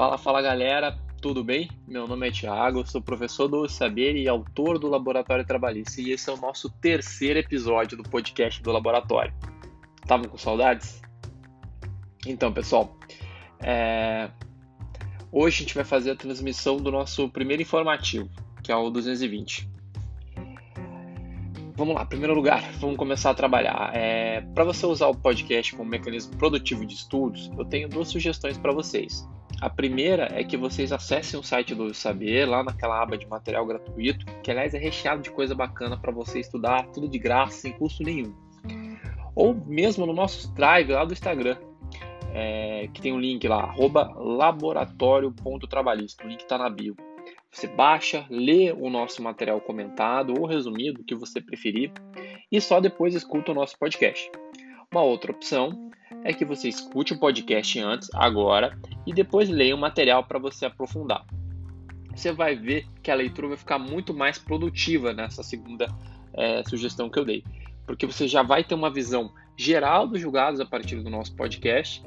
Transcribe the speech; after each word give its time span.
Fala, 0.00 0.16
fala 0.16 0.40
galera, 0.40 0.98
tudo 1.20 1.44
bem? 1.44 1.68
Meu 1.86 2.08
nome 2.08 2.26
é 2.26 2.30
Thiago, 2.30 2.86
sou 2.86 3.02
professor 3.02 3.48
do 3.48 3.68
Saber 3.68 4.16
e 4.16 4.26
autor 4.26 4.78
do 4.78 4.88
Laboratório 4.88 5.44
Trabalhista 5.44 6.00
e 6.00 6.12
esse 6.12 6.30
é 6.30 6.32
o 6.32 6.38
nosso 6.38 6.70
terceiro 6.70 7.38
episódio 7.38 7.98
do 7.98 8.02
podcast 8.04 8.62
do 8.62 8.72
Laboratório. 8.72 9.30
Estavam 10.02 10.24
com 10.24 10.38
saudades? 10.38 11.02
Então, 12.26 12.50
pessoal, 12.50 12.96
é... 13.62 14.30
hoje 15.30 15.56
a 15.56 15.60
gente 15.64 15.74
vai 15.74 15.84
fazer 15.84 16.12
a 16.12 16.16
transmissão 16.16 16.78
do 16.78 16.90
nosso 16.90 17.28
primeiro 17.28 17.60
informativo, 17.60 18.30
que 18.62 18.72
é 18.72 18.76
o 18.76 18.88
220. 18.88 19.68
Vamos 21.76 21.94
lá, 21.94 22.06
primeiro 22.06 22.32
lugar, 22.32 22.72
vamos 22.78 22.96
começar 22.96 23.32
a 23.32 23.34
trabalhar. 23.34 23.90
É... 23.94 24.40
Para 24.54 24.64
você 24.64 24.86
usar 24.86 25.08
o 25.08 25.14
podcast 25.14 25.76
como 25.76 25.90
mecanismo 25.90 26.34
produtivo 26.38 26.86
de 26.86 26.94
estudos, 26.94 27.50
eu 27.58 27.66
tenho 27.66 27.86
duas 27.86 28.08
sugestões 28.08 28.56
para 28.56 28.72
vocês. 28.72 29.28
A 29.60 29.68
primeira 29.68 30.28
é 30.32 30.42
que 30.42 30.56
vocês 30.56 30.90
acessem 30.90 31.38
o 31.38 31.42
site 31.42 31.74
do 31.74 31.92
Saber, 31.92 32.46
lá 32.46 32.64
naquela 32.64 33.02
aba 33.02 33.18
de 33.18 33.26
material 33.26 33.66
gratuito, 33.66 34.24
que 34.42 34.50
aliás 34.50 34.72
é 34.72 34.78
recheado 34.78 35.20
de 35.20 35.30
coisa 35.30 35.54
bacana 35.54 35.98
para 35.98 36.10
você 36.10 36.40
estudar, 36.40 36.86
tudo 36.86 37.06
de 37.06 37.18
graça, 37.18 37.58
sem 37.58 37.72
custo 37.72 38.02
nenhum. 38.02 38.34
Ou 39.34 39.54
mesmo 39.54 40.06
no 40.06 40.14
nosso 40.14 40.50
drive 40.54 40.92
lá 40.92 41.04
do 41.04 41.12
Instagram, 41.12 41.58
é, 42.32 42.88
que 42.94 43.02
tem 43.02 43.12
um 43.12 43.20
link 43.20 43.46
lá, 43.46 43.74
laboratório.trabalhista, 44.16 46.24
o 46.24 46.28
link 46.28 46.40
está 46.40 46.56
na 46.56 46.70
bio. 46.70 46.96
Você 47.50 47.66
baixa, 47.66 48.24
lê 48.30 48.72
o 48.72 48.88
nosso 48.88 49.22
material 49.22 49.60
comentado 49.60 50.32
ou 50.38 50.46
resumido, 50.46 51.02
o 51.02 51.04
que 51.04 51.14
você 51.14 51.38
preferir, 51.40 51.92
e 52.50 52.60
só 52.60 52.80
depois 52.80 53.14
escuta 53.14 53.52
o 53.52 53.54
nosso 53.54 53.78
podcast. 53.78 54.30
Uma 54.92 55.04
outra 55.04 55.30
opção 55.30 55.88
é 56.24 56.32
que 56.32 56.44
você 56.44 56.68
escute 56.68 57.12
o 57.12 57.18
podcast 57.20 57.78
antes, 57.78 58.10
agora, 58.12 58.76
e 59.06 59.12
depois 59.12 59.48
leia 59.48 59.72
o 59.72 59.78
material 59.78 60.24
para 60.24 60.36
você 60.36 60.66
aprofundar. 60.66 61.24
Você 62.12 62.32
vai 62.32 62.56
ver 62.56 62.88
que 63.00 63.08
a 63.08 63.14
leitura 63.14 63.46
vai 63.46 63.56
ficar 63.56 63.78
muito 63.78 64.12
mais 64.12 64.36
produtiva 64.36 65.12
nessa 65.12 65.44
segunda 65.44 65.86
é, 66.34 66.64
sugestão 66.64 67.08
que 67.08 67.20
eu 67.20 67.24
dei, 67.24 67.44
porque 67.86 68.04
você 68.04 68.26
já 68.26 68.42
vai 68.42 68.64
ter 68.64 68.74
uma 68.74 68.90
visão 68.92 69.32
geral 69.56 70.08
dos 70.08 70.20
julgados 70.20 70.58
a 70.58 70.66
partir 70.66 70.96
do 70.96 71.08
nosso 71.08 71.36
podcast, 71.36 72.02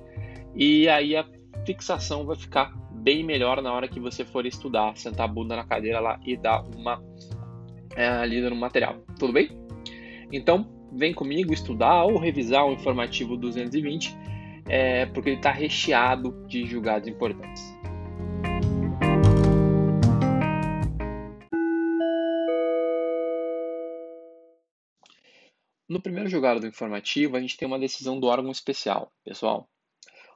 e 0.53 0.89
aí 0.89 1.15
a 1.15 1.25
fixação 1.65 2.25
vai 2.25 2.35
ficar 2.35 2.73
bem 2.91 3.23
melhor 3.23 3.61
na 3.61 3.71
hora 3.71 3.87
que 3.87 3.99
você 3.99 4.25
for 4.25 4.45
estudar, 4.45 4.97
sentar 4.97 5.23
a 5.23 5.31
bunda 5.31 5.55
na 5.55 5.63
cadeira 5.63 6.01
lá 6.01 6.19
e 6.25 6.35
dar 6.35 6.61
uma 6.75 7.01
é, 7.95 8.25
lida 8.25 8.49
no 8.49 8.57
material. 8.57 8.97
Tudo 9.17 9.31
bem? 9.31 9.57
Então, 10.33 10.72
vem 10.93 11.13
comigo 11.13 11.53
estudar 11.53 12.03
ou 12.03 12.17
revisar 12.17 12.65
o 12.65 12.73
informativo 12.73 13.35
220, 13.35 14.15
é, 14.67 15.05
porque 15.07 15.29
ele 15.29 15.37
está 15.37 15.51
recheado 15.51 16.45
de 16.47 16.65
julgados 16.65 17.07
importantes. 17.07 17.63
No 25.89 26.01
primeiro 26.01 26.29
julgado 26.29 26.59
do 26.59 26.67
informativo, 26.67 27.35
a 27.35 27.39
gente 27.39 27.57
tem 27.57 27.67
uma 27.67 27.77
decisão 27.77 28.19
do 28.19 28.27
órgão 28.27 28.51
especial. 28.51 29.11
Pessoal, 29.23 29.69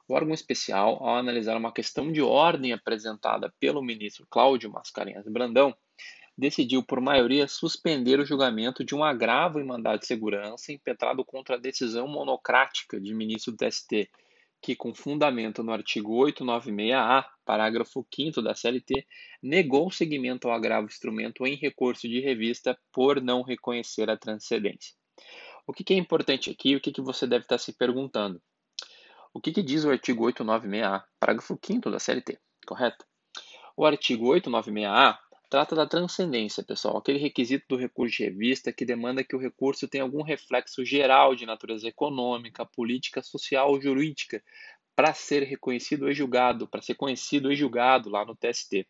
o 0.06 0.14
órgão 0.14 0.32
especial, 0.32 1.02
ao 1.02 1.16
analisar 1.16 1.56
uma 1.56 1.72
questão 1.72 2.12
de 2.12 2.22
ordem 2.22 2.72
apresentada 2.72 3.52
pelo 3.58 3.82
ministro 3.82 4.26
Cláudio 4.30 4.70
Mascarenhas 4.70 5.26
Brandão, 5.26 5.74
decidiu 6.38 6.84
por 6.84 7.00
maioria 7.00 7.48
suspender 7.48 8.20
o 8.20 8.24
julgamento 8.24 8.84
de 8.84 8.94
um 8.94 9.02
agravo 9.02 9.58
em 9.58 9.64
mandado 9.64 9.98
de 9.98 10.06
segurança 10.06 10.72
impetrado 10.72 11.24
contra 11.24 11.56
a 11.56 11.58
decisão 11.58 12.06
monocrática 12.06 13.00
de 13.00 13.12
ministro 13.12 13.50
do 13.50 13.58
TST, 13.58 14.08
que, 14.62 14.76
com 14.76 14.94
fundamento 14.94 15.64
no 15.64 15.72
artigo 15.72 16.14
896-A, 16.24 17.28
parágrafo 17.44 18.06
5 18.14 18.40
da 18.40 18.54
CLT, 18.54 19.04
negou 19.42 19.88
o 19.88 19.90
seguimento 19.90 20.46
ao 20.46 20.54
agravo 20.54 20.86
instrumento 20.86 21.44
em 21.44 21.56
recurso 21.56 22.08
de 22.08 22.20
revista 22.20 22.78
por 22.92 23.20
não 23.20 23.42
reconhecer 23.42 24.08
a 24.08 24.16
transcendência. 24.16 24.94
O 25.66 25.72
que, 25.72 25.92
é 25.92 25.96
importante 25.96 26.50
aqui 26.50 26.70
e 26.70 26.76
o 26.76 26.80
que, 26.80 26.92
que 26.92 27.00
você 27.00 27.26
deve 27.26 27.44
estar 27.44 27.58
se 27.58 27.72
perguntando? 27.72 28.40
O 29.34 29.40
que, 29.40 29.52
que 29.52 29.62
diz 29.62 29.84
o 29.84 29.90
artigo 29.90 30.24
896-A, 30.24 31.04
parágrafo 31.18 31.58
5 31.60 31.90
da 31.90 31.98
CLT, 31.98 32.38
correto? 32.64 33.04
O 33.76 33.84
artigo 33.84 34.26
896-A 34.34 35.18
Trata 35.50 35.74
da 35.74 35.86
transcendência, 35.86 36.62
pessoal, 36.62 36.98
aquele 36.98 37.18
requisito 37.18 37.64
do 37.70 37.76
recurso 37.76 38.18
de 38.18 38.24
revista 38.24 38.70
que 38.70 38.84
demanda 38.84 39.24
que 39.24 39.34
o 39.34 39.38
recurso 39.38 39.88
tenha 39.88 40.04
algum 40.04 40.22
reflexo 40.22 40.84
geral 40.84 41.34
de 41.34 41.46
natureza 41.46 41.88
econômica, 41.88 42.66
política, 42.66 43.22
social 43.22 43.70
ou 43.70 43.80
jurídica 43.80 44.42
para 44.94 45.14
ser 45.14 45.44
reconhecido 45.44 46.10
e 46.10 46.12
julgado, 46.12 46.68
para 46.68 46.82
ser 46.82 46.96
conhecido 46.96 47.50
e 47.50 47.56
julgado 47.56 48.10
lá 48.10 48.26
no 48.26 48.36
TST. 48.36 48.86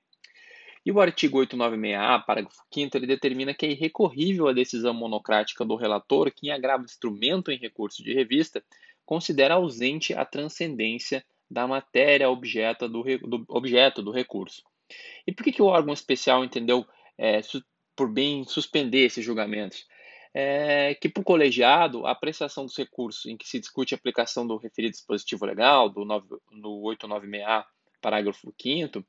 E 0.84 0.90
o 0.90 1.00
artigo 1.00 1.38
896-A, 1.38 2.18
parágrafo 2.20 2.56
5 2.74 2.96
ele 2.96 3.06
determina 3.06 3.54
que 3.54 3.66
é 3.66 3.70
irrecorrível 3.70 4.48
a 4.48 4.52
decisão 4.52 4.92
monocrática 4.92 5.64
do 5.64 5.76
relator 5.76 6.32
que, 6.32 6.48
em 6.48 6.50
agravo 6.50 6.84
instrumento 6.84 7.52
em 7.52 7.58
recurso 7.58 8.02
de 8.02 8.12
revista, 8.12 8.64
considera 9.06 9.54
ausente 9.54 10.12
a 10.12 10.24
transcendência 10.24 11.24
da 11.48 11.68
matéria 11.68 12.28
objeto 12.28 12.88
do, 12.88 13.02
do, 13.18 13.44
objeto 13.48 14.02
do 14.02 14.10
recurso. 14.10 14.64
E 15.26 15.32
por 15.32 15.44
que, 15.44 15.52
que 15.52 15.62
o 15.62 15.66
órgão 15.66 15.92
especial 15.92 16.44
entendeu 16.44 16.86
é, 17.16 17.40
por 17.94 18.10
bem 18.10 18.44
suspender 18.44 19.06
esses 19.06 19.24
julgamentos? 19.24 19.86
É 20.34 20.94
que 20.94 21.08
para 21.08 21.20
o 21.20 21.24
colegiado, 21.24 22.06
a 22.06 22.12
apreciação 22.12 22.64
dos 22.64 22.76
recursos 22.76 23.26
em 23.26 23.36
que 23.36 23.48
se 23.48 23.58
discute 23.58 23.94
a 23.94 23.96
aplicação 23.96 24.46
do 24.46 24.56
referido 24.56 24.92
dispositivo 24.92 25.46
legal, 25.46 25.88
do 25.88 26.04
9, 26.04 26.36
no 26.50 26.82
896A, 26.82 27.64
parágrafo 28.00 28.52
5 28.60 29.04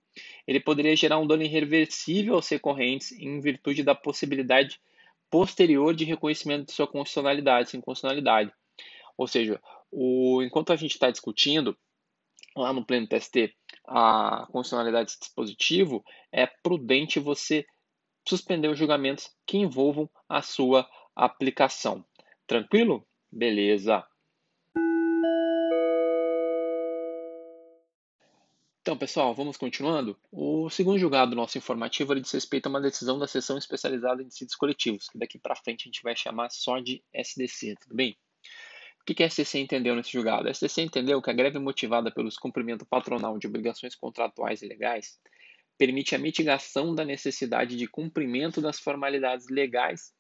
ele 0.48 0.60
poderia 0.60 0.96
gerar 0.96 1.20
um 1.20 1.28
dano 1.28 1.44
irreversível 1.44 2.36
aos 2.36 2.48
recorrentes 2.50 3.12
em 3.12 3.40
virtude 3.40 3.84
da 3.84 3.94
possibilidade 3.94 4.80
posterior 5.30 5.94
de 5.94 6.06
reconhecimento 6.06 6.68
de 6.68 6.72
sua 6.72 6.88
constitucionalidade, 6.88 7.70
sem 7.70 7.82
constitucionalidade. 7.82 8.52
Ou 9.18 9.28
seja, 9.28 9.62
o, 9.92 10.42
enquanto 10.42 10.74
a 10.74 10.76
gente 10.76 10.92
está 10.92 11.12
discutindo, 11.12 11.78
lá 12.56 12.74
no 12.74 12.86
pleno 12.86 13.08
TST, 13.08 13.54
a 13.90 14.46
constitucionalidade 14.52 15.06
desse 15.06 15.20
dispositivo, 15.20 16.06
é 16.32 16.46
prudente 16.46 17.20
você 17.20 17.66
suspender 18.28 18.68
os 18.68 18.78
julgamentos 18.78 19.30
que 19.46 19.58
envolvam 19.58 20.10
a 20.28 20.42
sua 20.42 20.88
aplicação. 21.16 22.06
Tranquilo? 22.46 23.06
Beleza. 23.32 24.06
Então, 28.82 28.98
pessoal, 28.98 29.36
vamos 29.36 29.58
continuando. 29.58 30.18
O 30.32 30.70
segundo 30.70 30.98
julgado 30.98 31.32
do 31.32 31.36
nosso 31.36 31.58
informativo 31.58 32.14
ele 32.14 32.22
diz 32.22 32.32
respeito 32.32 32.68
a 32.68 32.70
uma 32.70 32.82
decisão 32.82 33.20
da 33.20 33.28
seção 33.28 33.58
especializada 33.58 34.22
em 34.22 34.28
dissídios 34.28 34.56
coletivos, 34.56 35.10
que 35.10 35.18
daqui 35.18 35.38
para 35.38 35.56
frente 35.56 35.84
a 35.84 35.88
gente 35.90 36.02
vai 36.02 36.16
chamar 36.16 36.50
só 36.50 36.80
de 36.80 37.04
SDC, 37.14 37.76
tudo 37.82 37.96
bem? 37.96 38.18
O 39.10 39.16
que 39.16 39.24
a 39.24 39.30
STC 39.30 39.58
entendeu 39.58 39.96
nesse 39.96 40.12
julgado? 40.12 40.48
A 40.48 40.54
STC 40.54 40.84
entendeu 40.84 41.20
que 41.20 41.32
a 41.32 41.34
greve 41.34 41.58
motivada 41.58 42.12
pelo 42.12 42.30
descumprimento 42.30 42.86
patronal 42.86 43.40
de 43.40 43.48
obrigações 43.48 43.96
contratuais 43.96 44.62
e 44.62 44.68
legais 44.68 45.20
permite 45.80 46.14
a 46.14 46.20
mitigação 46.20 46.94
da 46.94 47.04
necessidade 47.04 47.76
de 47.76 47.88
cumprimento 47.88 48.62
das 48.62 48.80
formalidades 48.80 49.48
legais 49.50 50.14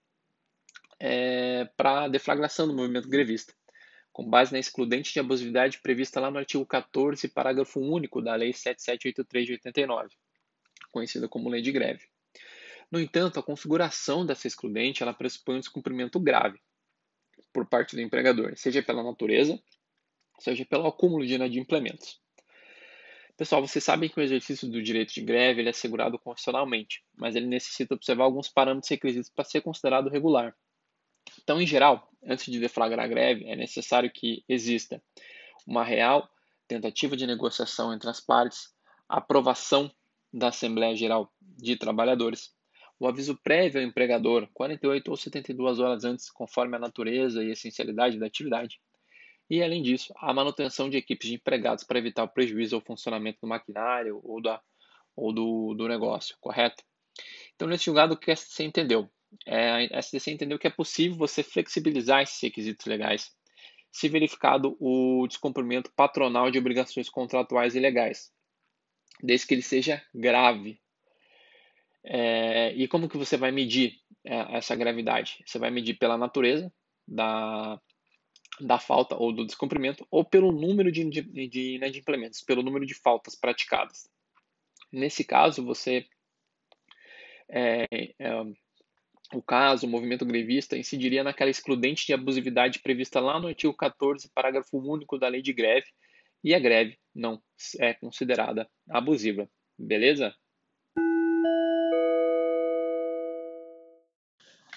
é, 0.99 1.65
para 1.77 2.05
a 2.05 2.07
deflagração 2.07 2.67
do 2.67 2.73
movimento 2.73 3.07
grevista, 3.07 3.53
com 4.11 4.27
base 4.27 4.51
na 4.51 4.57
excludente 4.59 5.13
de 5.13 5.19
abusividade 5.19 5.79
prevista 5.79 6.19
lá 6.19 6.31
no 6.31 6.39
artigo 6.39 6.65
14, 6.65 7.27
parágrafo 7.27 7.79
único 7.79 8.23
da 8.23 8.33
Lei 8.33 8.53
7783 8.53 9.45
de 9.45 9.51
89, 9.51 10.09
conhecida 10.91 11.29
como 11.29 11.47
Lei 11.47 11.61
de 11.61 11.71
Greve. 11.71 12.07
No 12.91 12.99
entanto, 12.99 13.39
a 13.39 13.43
configuração 13.43 14.25
dessa 14.25 14.47
excludente 14.47 15.03
ela 15.03 15.13
pressupõe 15.13 15.57
um 15.57 15.59
descumprimento 15.59 16.19
grave, 16.19 16.59
por 17.53 17.65
parte 17.65 17.95
do 17.95 18.01
empregador, 18.01 18.53
seja 18.55 18.81
pela 18.81 19.03
natureza, 19.03 19.59
seja 20.39 20.65
pelo 20.65 20.87
acúmulo 20.87 21.25
de 21.25 21.35
inadimplementos. 21.35 22.19
Pessoal, 23.37 23.65
vocês 23.65 23.83
sabem 23.83 24.09
que 24.09 24.19
o 24.19 24.21
exercício 24.21 24.67
do 24.67 24.83
direito 24.83 25.13
de 25.13 25.21
greve 25.21 25.63
é 25.63 25.69
assegurado 25.69 26.19
constitucionalmente, 26.19 27.03
mas 27.15 27.35
ele 27.35 27.47
necessita 27.47 27.95
observar 27.95 28.25
alguns 28.25 28.49
parâmetros 28.49 28.89
requisitos 28.89 29.29
para 29.29 29.45
ser 29.45 29.61
considerado 29.61 30.09
regular. 30.09 30.53
Então, 31.41 31.61
em 31.61 31.65
geral, 31.65 32.09
antes 32.21 32.51
de 32.51 32.59
deflagrar 32.59 33.05
a 33.05 33.07
greve, 33.07 33.45
é 33.47 33.55
necessário 33.55 34.11
que 34.11 34.43
exista 34.47 35.01
uma 35.65 35.85
real 35.85 36.29
tentativa 36.67 37.15
de 37.15 37.25
negociação 37.25 37.93
entre 37.93 38.09
as 38.09 38.19
partes, 38.19 38.73
aprovação 39.07 39.89
da 40.33 40.49
Assembleia 40.49 40.95
Geral 40.95 41.31
de 41.41 41.75
Trabalhadores, 41.75 42.53
o 42.99 43.07
aviso 43.07 43.37
prévio 43.41 43.81
ao 43.81 43.87
empregador 43.87 44.47
48 44.53 45.09
ou 45.09 45.17
72 45.17 45.79
horas 45.79 46.03
antes, 46.03 46.29
conforme 46.29 46.75
a 46.75 46.79
natureza 46.79 47.43
e 47.43 47.51
essencialidade 47.51 48.19
da 48.19 48.25
atividade. 48.25 48.79
E, 49.49 49.63
além 49.63 49.81
disso, 49.81 50.13
a 50.17 50.33
manutenção 50.33 50.89
de 50.89 50.97
equipes 50.97 51.29
de 51.29 51.35
empregados 51.35 51.83
para 51.83 51.97
evitar 51.97 52.23
o 52.23 52.29
prejuízo 52.29 52.75
ao 52.75 52.81
funcionamento 52.81 53.39
do 53.41 53.47
maquinário 53.47 54.19
ou, 54.23 54.41
da, 54.41 54.61
ou 55.15 55.33
do, 55.33 55.73
do 55.73 55.87
negócio, 55.87 56.35
correto? 56.39 56.83
Então, 57.55 57.67
nesse 57.67 57.85
julgado, 57.85 58.13
o 58.13 58.17
que 58.17 58.31
a 58.31 58.35
STC 58.35 58.63
entendeu? 58.63 59.09
É, 59.45 59.95
a 59.95 60.01
STC 60.01 60.31
entendeu 60.31 60.59
que 60.59 60.67
é 60.67 60.71
possível 60.71 61.17
você 61.17 61.41
flexibilizar 61.41 62.21
esses 62.21 62.41
requisitos 62.41 62.85
legais 62.85 63.31
se 63.91 64.07
verificado 64.07 64.77
o 64.79 65.25
descumprimento 65.27 65.91
patronal 65.95 66.51
de 66.51 66.59
obrigações 66.59 67.09
contratuais 67.09 67.75
e 67.75 67.79
legais. 67.79 68.31
desde 69.21 69.47
que 69.47 69.53
ele 69.53 69.61
seja 69.61 70.01
grave. 70.13 70.79
É, 72.03 72.73
e 72.73 72.87
como 72.87 73.09
que 73.09 73.17
você 73.17 73.37
vai 73.37 73.51
medir 73.51 73.99
é, 74.25 74.57
essa 74.57 74.75
gravidade? 74.75 75.43
Você 75.45 75.59
vai 75.59 75.69
medir 75.69 75.95
pela 75.95 76.17
natureza 76.17 76.71
da, 77.07 77.79
da 78.61 78.79
falta 78.79 79.15
ou 79.15 79.33
do 79.33 79.45
descumprimento 79.45 80.05
ou 80.09 80.23
pelo 80.23 80.51
número 80.51 80.91
de, 80.91 81.03
de, 81.05 81.47
de 81.47 81.79
pelo 82.45 82.63
número 82.63 82.85
de 82.85 82.93
faltas 82.93 83.35
praticadas. 83.35 84.09
Nesse 84.91 85.23
caso, 85.23 85.63
você 85.63 86.05
é, 87.49 87.85
é, 88.19 88.31
o 89.33 89.41
caso, 89.41 89.85
o 89.85 89.89
movimento 89.89 90.25
grevista, 90.25 90.77
incidiria 90.77 91.23
naquela 91.23 91.51
excludente 91.51 92.05
de 92.05 92.13
abusividade 92.13 92.79
prevista 92.79 93.19
lá 93.19 93.39
no 93.39 93.47
artigo 93.47 93.73
14, 93.73 94.29
parágrafo 94.33 94.77
único 94.77 95.17
da 95.17 95.27
lei 95.27 95.41
de 95.41 95.53
greve, 95.53 95.87
e 96.43 96.55
a 96.55 96.59
greve 96.59 96.97
não 97.13 97.41
é 97.79 97.93
considerada 97.93 98.69
abusiva. 98.89 99.49
Beleza? 99.77 100.33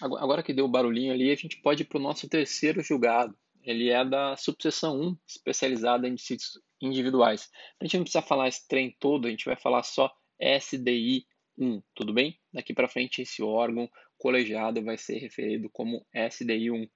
Agora 0.03 0.43
que 0.43 0.53
deu 0.53 0.65
o 0.65 0.69
barulhinho 0.69 1.13
ali, 1.13 1.31
a 1.31 1.37
gente 1.37 1.61
pode 1.63 1.83
ir 1.83 1.87
para 1.87 1.99
o 1.99 2.03
nosso 2.03 2.29
terceiro 2.29 2.83
julgado. 2.83 3.37
Ele 3.63 3.89
é 3.89 4.05
da 4.05 4.37
subseção 4.37 5.01
1, 5.01 5.17
especializada 5.29 6.09
em 6.09 6.15
dissídios 6.17 6.61
individuais. 6.81 7.49
A 7.81 7.85
gente 7.85 7.97
não 7.97 8.03
precisa 8.03 8.23
falar 8.23 8.49
esse 8.49 8.67
trem 8.67 8.97
todo, 8.99 9.29
a 9.29 9.31
gente 9.31 9.45
vai 9.45 9.55
falar 9.55 9.85
só 9.85 10.13
SDI 10.41 11.25
1, 11.57 11.81
tudo 11.95 12.13
bem? 12.13 12.37
Daqui 12.53 12.75
para 12.75 12.89
frente, 12.89 13.23
esse 13.23 13.43
órgão 13.43 13.89
colegiado 14.19 14.83
vai 14.83 14.99
ser 14.99 15.19
referido 15.19 15.71
como 15.71 16.05
SDI 16.13 16.73
1. 16.73 16.89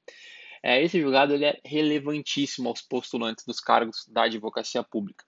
É, 0.65 0.83
esse 0.83 1.01
julgado 1.01 1.33
ele 1.33 1.45
é 1.45 1.61
relevantíssimo 1.65 2.69
aos 2.69 2.83
postulantes 2.83 3.45
dos 3.47 3.61
cargos 3.61 4.05
da 4.09 4.25
advocacia 4.25 4.83
pública. 4.83 5.25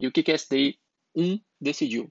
E 0.00 0.06
o 0.06 0.12
que, 0.12 0.22
que 0.22 0.32
a 0.32 0.34
SDI 0.34 0.78
1 1.14 1.38
decidiu? 1.60 2.10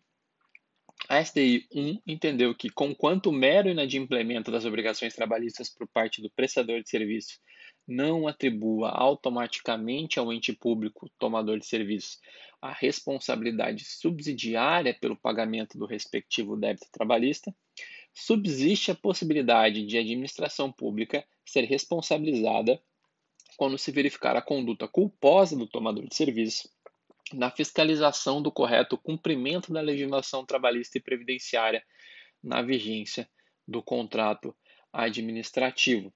A 1.10 1.20
SDI 1.20 1.68
1 1.74 2.02
entendeu 2.08 2.56
que, 2.56 2.70
conquanto 2.70 3.28
o 3.28 3.34
mero 3.34 3.70
inadimplemento 3.70 4.52
das 4.52 4.66
obrigações 4.66 5.14
trabalhistas 5.14 5.70
por 5.70 5.88
parte 5.88 6.22
do 6.22 6.30
prestador 6.30 6.82
de 6.82 6.90
serviço 6.90 7.40
não 7.88 8.28
atribua 8.28 8.90
automaticamente 8.90 10.20
ao 10.20 10.32
ente 10.32 10.54
público 10.54 11.10
tomador 11.18 11.60
de 11.60 11.66
serviços 11.66 12.20
a 12.62 12.72
responsabilidade 12.72 13.84
subsidiária 13.84 14.94
pelo 14.94 15.18
pagamento 15.18 15.78
do 15.78 15.88
respectivo 15.88 16.56
débito 16.56 16.88
trabalhista, 16.92 17.54
subsiste 18.14 18.92
a 18.92 18.96
possibilidade 18.96 19.86
de 19.86 19.98
a 19.98 20.02
administração 20.02 20.72
pública 20.72 21.26
ser 21.44 21.64
responsabilizada 21.64 22.80
quando 23.58 23.78
se 23.78 23.92
verificar 23.92 24.36
a 24.36 24.42
conduta 24.42 24.88
culposa 24.88 25.58
do 25.58 25.66
tomador 25.66 26.08
de 26.08 26.16
serviço 26.16 26.70
na 27.34 27.52
fiscalização 27.52 28.42
do 28.42 28.52
correto 28.52 28.98
cumprimento 28.98 29.72
da 29.72 29.82
legislação 29.82 30.46
trabalhista 30.46 30.98
e 30.98 31.02
previdenciária 31.02 31.84
na 32.44 32.62
vigência 32.62 33.30
do 33.68 33.82
contrato 33.82 34.56
administrativo. 34.92 36.14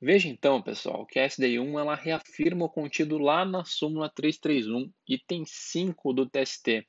Veja 0.00 0.28
então, 0.28 0.60
pessoal, 0.60 1.06
que 1.06 1.18
a 1.18 1.26
SDI1 1.26 1.80
ela 1.80 1.94
reafirma 1.94 2.66
o 2.66 2.70
contido 2.70 3.18
lá 3.18 3.44
na 3.44 3.64
súmula 3.64 4.10
331, 4.10 4.92
item 5.08 5.44
5 5.46 6.12
do 6.12 6.28
TST, 6.28 6.86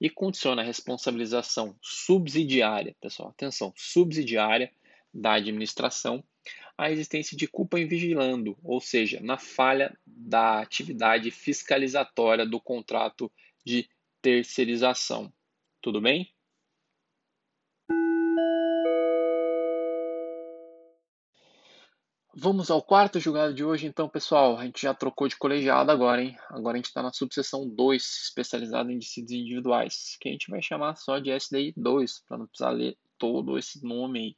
e 0.00 0.10
condiciona 0.10 0.62
a 0.62 0.64
responsabilização 0.64 1.76
subsidiária, 1.80 2.94
pessoal, 3.00 3.30
atenção, 3.30 3.72
subsidiária 3.76 4.70
da 5.14 5.34
administração 5.34 6.22
a 6.76 6.90
existência 6.90 7.36
de 7.36 7.46
culpa 7.46 7.78
em 7.78 7.86
vigilando, 7.86 8.58
ou 8.62 8.80
seja, 8.80 9.20
na 9.20 9.38
falha 9.38 9.96
da 10.26 10.60
atividade 10.60 11.30
fiscalizatória 11.30 12.46
do 12.46 12.60
contrato 12.60 13.30
de 13.64 13.88
terceirização. 14.20 15.32
Tudo 15.80 16.00
bem? 16.00 16.32
Vamos 22.34 22.70
ao 22.70 22.82
quarto 22.82 23.20
julgado 23.20 23.52
de 23.52 23.62
hoje, 23.62 23.86
então, 23.86 24.08
pessoal. 24.08 24.56
A 24.56 24.64
gente 24.64 24.80
já 24.80 24.94
trocou 24.94 25.28
de 25.28 25.36
colegiado 25.36 25.90
agora, 25.90 26.22
hein? 26.22 26.34
Agora 26.48 26.76
a 26.76 26.78
gente 26.78 26.86
está 26.86 27.02
na 27.02 27.12
subseção 27.12 27.68
2, 27.68 28.02
especializada 28.02 28.90
em 28.90 28.98
dissídios 28.98 29.32
individuais, 29.32 30.16
que 30.18 30.30
a 30.30 30.32
gente 30.32 30.50
vai 30.50 30.62
chamar 30.62 30.96
só 30.96 31.18
de 31.18 31.30
SDI 31.30 31.74
2, 31.76 32.24
para 32.26 32.38
não 32.38 32.46
precisar 32.46 32.70
ler 32.70 32.96
todo 33.18 33.58
esse 33.58 33.84
nome 33.84 34.18
aí. 34.18 34.36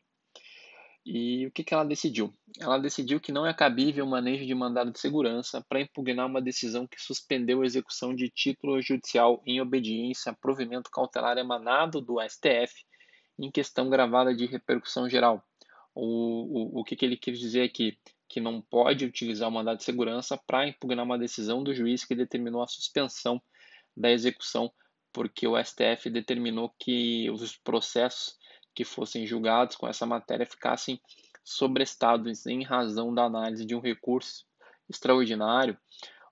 E 1.05 1.47
o 1.47 1.51
que, 1.51 1.62
que 1.62 1.75
ela 1.75 1.85
decidiu? 1.85 2.35
Ela 2.59 2.79
decidiu 2.79 3.21
que 3.21 3.31
não 3.31 3.47
é 3.47 3.53
cabível 3.53 4.06
o 4.06 4.09
manejo 4.09 4.47
de 4.47 4.55
mandado 4.55 4.91
de 4.91 4.99
segurança 4.99 5.62
para 5.69 5.81
impugnar 5.81 6.27
uma 6.27 6.41
decisão 6.41 6.87
que 6.87 7.01
suspendeu 7.01 7.61
a 7.61 7.67
execução 7.67 8.15
de 8.15 8.31
título 8.31 8.81
judicial 8.81 9.43
em 9.47 9.61
obediência 9.61 10.33
a 10.33 10.35
provimento 10.35 10.91
cautelar 10.91 11.37
emanado 11.37 12.01
do 12.01 12.17
STF 12.21 12.87
em 13.39 13.51
questão 13.51 13.91
gravada 13.91 14.35
de 14.35 14.47
repercussão 14.47 15.09
geral 15.09 15.45
o, 15.95 16.79
o, 16.79 16.81
o 16.81 16.85
que, 16.85 16.97
que 16.97 17.05
ele 17.05 17.17
quis 17.17 17.39
dizer 17.39 17.62
aqui? 17.62 17.97
Que 18.29 18.41
não 18.41 18.61
pode 18.61 19.05
utilizar 19.05 19.49
o 19.49 19.53
mandado 19.53 19.79
de 19.79 19.85
segurança 19.85 20.37
para 20.37 20.67
impugnar 20.67 21.05
uma 21.05 21.19
decisão 21.19 21.62
do 21.62 21.73
juiz 21.73 22.05
que 22.05 22.15
determinou 22.15 22.62
a 22.62 22.67
suspensão 22.67 23.41
da 23.97 24.11
execução, 24.11 24.73
porque 25.12 25.47
o 25.47 25.56
STF 25.62 26.11
determinou 26.11 26.75
que 26.79 27.31
os 27.31 27.56
processos 27.56 28.37
que 28.75 28.85
fossem 28.85 29.26
julgados 29.26 29.76
com 29.76 29.87
essa 29.87 30.05
matéria 30.05 30.47
ficassem 30.47 31.00
sobrestados 31.44 32.47
em 32.47 32.62
razão 32.62 33.15
da 33.15 33.25
análise 33.25 33.65
de 33.65 33.75
um 33.75 33.81
recurso 33.81 34.44
extraordinário 34.88 35.76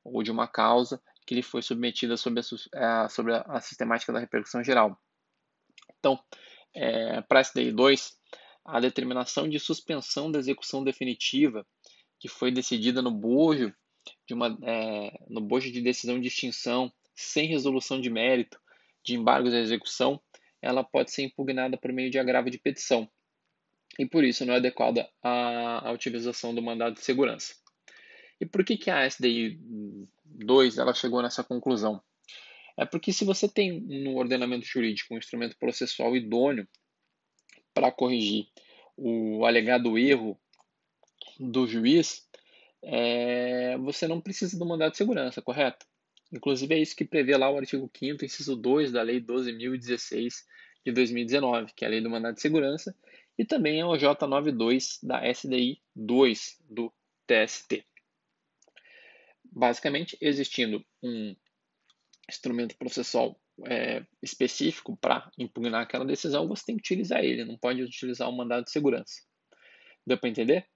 ou 0.05 0.23
de 0.23 0.31
uma 0.31 0.49
causa 0.49 1.01
que 1.27 1.35
lhe 1.35 1.43
foi 1.43 1.63
submetida 1.63 2.17
sobre 2.17 2.41
a, 2.41 3.05
é, 3.05 3.09
sobre 3.09 3.35
a 3.35 3.61
sistemática 3.61 4.13
da 4.13 4.19
repercussão 4.19 4.65
geral. 4.65 4.99
Então, 5.99 6.19
é, 6.75 7.21
para 7.21 7.39
a 7.39 7.43
SDI 7.43 7.71
2, 7.71 8.19
a 8.65 8.81
determinação 8.81 9.49
de 9.49 9.59
suspensão 9.61 10.31
da 10.31 10.39
execução 10.39 10.83
definitiva, 10.83 11.67
que 12.19 12.29
foi 12.29 12.51
decidida 12.51 13.03
no 13.03 13.11
bojo 13.11 13.73
de 14.27 14.35
uma 14.35 14.59
é, 14.65 15.17
no 15.29 15.41
bojo 15.41 15.71
de 15.71 15.81
decisão 15.81 16.21
de 16.21 16.27
extinção 16.27 16.93
sem 17.15 17.47
resolução 17.47 18.01
de 18.01 18.11
mérito 18.11 18.59
de 19.05 19.15
embargos 19.15 19.53
da 19.53 19.61
execução, 19.61 20.21
ela 20.63 20.85
pode 20.85 21.11
ser 21.11 21.25
impugnada 21.25 21.77
por 21.77 21.93
meio 21.93 22.11
de 22.11 22.19
agravo 22.19 22.49
de 22.49 22.59
petição. 22.59 23.11
E 23.99 24.07
por 24.07 24.25
isso 24.25 24.47
não 24.47 24.55
é 24.55 24.57
adequada 24.57 25.09
a, 25.23 25.89
a 25.89 25.93
utilização 25.93 26.55
do 26.55 26.63
mandado 26.63 26.95
de 26.95 27.03
segurança. 27.03 27.55
E 28.41 28.47
por 28.47 28.65
que, 28.65 28.77
que 28.77 28.91
a 28.91 29.07
SDI 29.07 29.59
2 30.25 30.79
ela 30.79 30.95
chegou 30.95 31.21
nessa 31.21 31.45
conclusão? 31.45 32.03
É 32.77 32.87
porque 32.87 33.13
se 33.13 33.25
você 33.25 33.47
tem 33.49 33.81
no 33.81 34.17
ordenamento 34.17 34.65
jurídico 34.65 35.15
um 35.15 35.19
instrumento 35.19 35.59
processual 35.59 36.17
idôneo 36.17 36.67
para 37.75 37.93
corrigir 37.93 38.49
o 38.97 39.45
alegado 39.45 39.99
erro 39.99 40.41
do 41.39 41.67
juiz, 41.67 42.27
é, 42.83 43.77
você 43.79 44.09
não 44.09 44.21
precisa 44.21 44.59
do 44.59 44.67
mandado 44.67 44.93
de 44.93 44.99
segurança, 44.99 45.43
correto? 45.43 45.87
Inclusive 46.33 46.75
é 46.75 46.79
isso 46.79 46.97
que 46.97 47.05
prevê 47.05 47.37
lá 47.37 47.51
o 47.51 47.59
artigo 47.59 47.91
5 47.95 48.25
inciso 48.25 48.57
2 48.57 48.91
da 48.91 49.03
Lei 49.03 49.21
12.016 49.21 50.33
de 50.85 50.93
2019, 50.93 51.73
que 51.75 51.85
é 51.85 51.89
a 51.89 51.91
Lei 51.91 52.01
do 52.01 52.11
Mandado 52.11 52.35
de 52.35 52.41
Segurança, 52.41 52.97
e 53.39 53.45
também 53.45 53.81
é 53.81 53.85
o 53.85 53.93
J92 53.93 54.99
da 55.03 55.27
SDI 55.31 55.81
2 55.95 56.59
do 56.69 56.93
TST. 57.27 57.85
Basicamente, 59.45 60.17
existindo 60.21 60.85
um 61.03 61.37
instrumento 62.29 62.77
processual 62.77 63.39
é, 63.67 64.05
específico 64.23 64.97
para 64.97 65.31
impugnar 65.39 65.83
aquela 65.83 66.05
decisão, 66.05 66.49
você 66.49 66.65
tem 66.65 66.77
que 66.77 66.81
utilizar 66.81 67.23
ele, 67.23 67.45
não 67.45 67.59
pode 67.59 67.83
utilizar 67.83 68.29
o 68.29 68.33
mandado 68.33 68.65
de 68.65 68.71
segurança. 68.71 69.23
Deu 70.07 70.19
para 70.19 70.31
entender? 70.31 70.67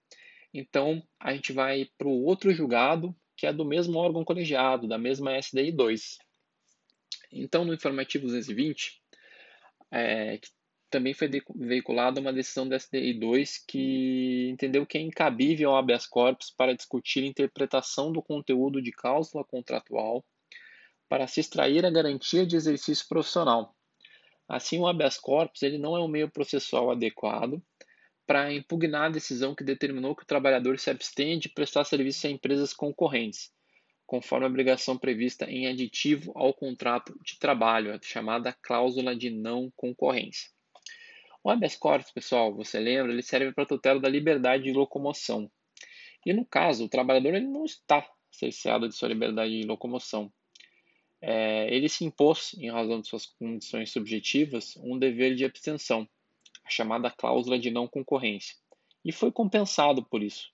Então, 0.53 1.03
a 1.19 1.35
gente 1.35 1.53
vai 1.53 1.89
para 1.99 2.07
o 2.09 2.25
outro 2.25 2.53
julgado, 2.53 3.15
que 3.37 3.47
é 3.47 3.53
do 3.53 3.65
mesmo 3.65 3.99
órgão 3.99 4.25
colegiado, 4.25 4.89
da 4.89 4.99
mesma 4.99 5.39
SDI 5.39 5.73
2. 5.73 6.19
Então, 7.33 7.65
no 7.65 7.75
informativo 7.75 8.27
220, 8.27 9.03
é, 9.93 10.41
também 10.91 11.13
foi 11.13 11.29
veiculada 11.55 12.21
uma 12.21 12.33
decisão 12.33 12.69
da 12.69 12.77
SDI 12.77 13.15
2 13.15 13.65
que 13.67 14.49
entendeu 14.51 14.87
que 14.87 14.97
é 14.97 15.01
incabível 15.01 15.71
ao 15.71 15.77
habeas 15.77 16.07
corpus 16.07 16.51
para 16.51 16.75
discutir 16.75 17.25
a 17.25 17.27
interpretação 17.27 18.13
do 18.13 18.23
conteúdo 18.23 18.81
de 18.81 18.93
cláusula 18.93 19.45
contratual 19.45 20.25
para 21.09 21.27
se 21.27 21.41
extrair 21.41 21.85
a 21.85 21.91
garantia 21.91 22.47
de 22.47 22.57
exercício 22.57 23.07
profissional. 23.09 23.75
Assim, 24.49 24.79
o 24.79 24.87
habeas 24.87 25.19
corpus 25.19 25.63
ele 25.63 25.79
não 25.79 25.97
é 25.97 26.01
um 26.01 26.09
meio 26.09 26.31
processual 26.31 26.91
adequado 26.91 27.63
para 28.27 28.53
impugnar 28.53 29.05
a 29.05 29.11
decisão 29.11 29.55
que 29.55 29.65
determinou 29.65 30.15
que 30.15 30.23
o 30.23 30.27
trabalhador 30.27 30.79
se 30.79 30.91
abstenha 30.91 31.39
de 31.39 31.49
prestar 31.49 31.85
serviço 31.85 32.27
a 32.27 32.31
empresas 32.31 32.73
concorrentes, 32.73 33.53
conforme 34.05 34.47
a 34.47 34.49
obrigação 34.49 34.99
prevista 34.99 35.51
em 35.51 35.67
aditivo 35.67 36.33
ao 36.35 36.53
contrato 36.53 37.17
de 37.23 37.39
trabalho, 37.39 37.95
a 37.95 38.01
chamada 38.03 38.53
cláusula 38.53 39.15
de 39.15 39.31
não 39.31 39.71
concorrência. 39.77 40.51
O 41.43 41.51
habeas 41.51 41.77
corpus, 41.77 42.11
pessoal, 42.11 42.53
você 42.55 42.81
lembra, 42.81 43.13
ele 43.13 43.23
serve 43.23 43.53
para 43.53 43.67
tutela 43.67 44.01
da 44.01 44.09
liberdade 44.09 44.65
de 44.65 44.73
locomoção. 44.73 45.51
E 46.25 46.33
no 46.33 46.45
caso, 46.45 46.85
o 46.85 46.89
trabalhador 46.89 47.35
ele 47.35 47.47
não 47.47 47.65
está 47.65 48.05
cerceado 48.33 48.89
de 48.89 48.97
sua 48.97 49.09
liberdade 49.09 49.61
de 49.61 49.67
locomoção 49.67 50.33
é, 51.21 51.75
ele 51.75 51.89
se 51.89 52.05
impôs, 52.05 52.55
em 52.59 52.71
razão 52.71 53.01
de 53.01 53.09
suas 53.09 53.27
condições 53.27 53.91
subjetivas, 53.91 54.77
um 54.77 54.99
dever 54.99 55.35
de 55.35 55.45
abstenção, 55.45 56.09
a 56.67 56.71
chamada 56.71 57.11
cláusula 57.11 57.59
de 57.59 57.71
não 57.71 57.87
concorrência, 57.87 58.57
e 59.05 59.13
foi 59.13 59.31
compensado 59.31 60.05
por 60.05 60.23
isso. 60.23 60.51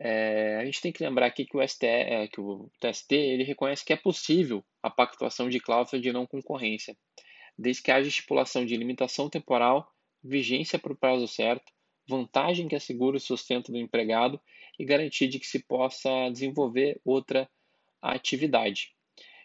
É, 0.00 0.58
a 0.60 0.64
gente 0.64 0.80
tem 0.80 0.92
que 0.92 1.02
lembrar 1.02 1.26
aqui 1.26 1.44
que 1.44 1.56
o, 1.56 1.66
STE, 1.66 1.86
é, 1.86 2.28
que 2.28 2.40
o 2.40 2.70
TST 2.80 3.12
ele 3.14 3.42
reconhece 3.42 3.84
que 3.84 3.92
é 3.92 3.96
possível 3.96 4.64
a 4.80 4.88
pactuação 4.88 5.48
de 5.48 5.58
cláusula 5.58 6.00
de 6.00 6.12
não 6.12 6.24
concorrência, 6.24 6.96
desde 7.58 7.82
que 7.82 7.90
haja 7.90 8.08
estipulação 8.08 8.64
de 8.64 8.76
limitação 8.76 9.28
temporal, 9.28 9.92
vigência 10.22 10.78
para 10.78 10.92
o 10.92 10.96
prazo 10.96 11.26
certo, 11.26 11.72
vantagem 12.08 12.68
que 12.68 12.76
assegure 12.76 13.16
o 13.16 13.20
sustento 13.20 13.72
do 13.72 13.78
empregado 13.78 14.40
e 14.78 14.84
garantia 14.84 15.28
de 15.28 15.38
que 15.40 15.46
se 15.46 15.58
possa 15.64 16.30
desenvolver 16.30 17.00
outra 17.04 17.50
atividade. 18.00 18.94